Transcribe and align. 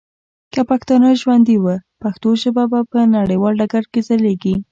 که 0.53 0.61
پښتانه 0.69 1.09
ژوندي 1.21 1.57
وه، 1.63 1.75
پښتو 2.01 2.29
ژبه 2.41 2.63
به 2.71 2.79
په 2.91 2.99
نړیوال 3.15 3.53
ډګر 3.61 3.83
کي 3.91 3.99
ځلیږي. 4.07 4.55